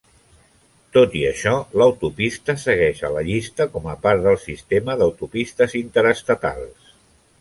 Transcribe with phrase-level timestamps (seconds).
[0.95, 1.51] Tot i això,
[1.81, 6.95] l'autopista segueix a la llista com a part del sistema d'autopistes interestatals.